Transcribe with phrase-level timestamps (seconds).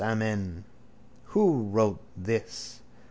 [0.03, 0.63] Amen._
[1.25, 2.81] Who wrote this?